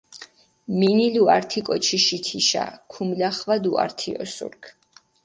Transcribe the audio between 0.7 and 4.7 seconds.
მინილუ ართი კოჩიში თიშა, ქუმლახვადუ ართი ოსურქ.